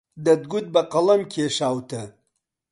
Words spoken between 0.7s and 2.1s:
بە قەڵەم کێشاوتە